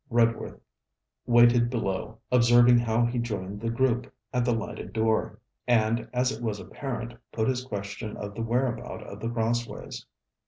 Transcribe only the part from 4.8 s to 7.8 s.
door, and, as it was apparent, put his